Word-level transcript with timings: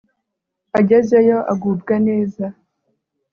agezeyo 0.79 1.37
agubwa 1.53 1.93
neza 2.07 2.45